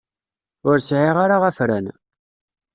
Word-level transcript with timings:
Ur 0.69 0.77
sɛiɣ 0.79 1.15
ara 1.23 1.37
afran. 1.49 1.85